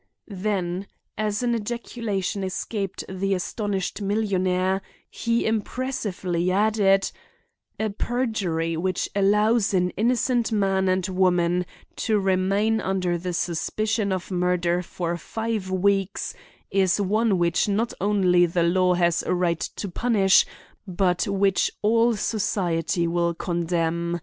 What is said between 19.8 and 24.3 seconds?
punish, but which all society will condemn.